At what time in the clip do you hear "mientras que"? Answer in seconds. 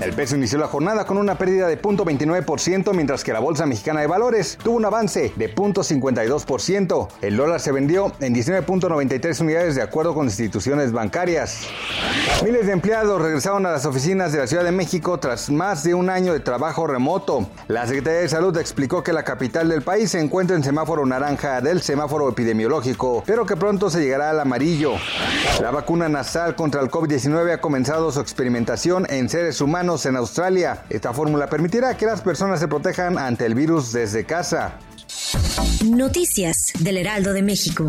2.94-3.32